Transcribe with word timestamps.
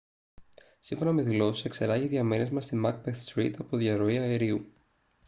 σύμφωνα 0.79 1.11
με 1.11 1.21
δηλώσεις 1.21 1.65
εξερράγη 1.65 2.07
διαμέρισμα 2.07 2.61
στη 2.61 2.81
macbeth 2.85 3.33
street 3.33 3.53
από 3.59 3.77
διαρροή 3.77 4.17
αερίου 4.17 4.65